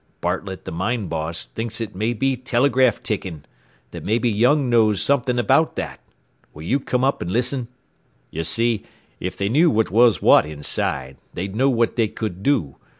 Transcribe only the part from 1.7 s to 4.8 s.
it may be telegraph ticking that maybe Young